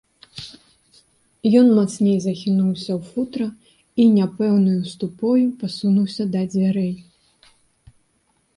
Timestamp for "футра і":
3.11-4.09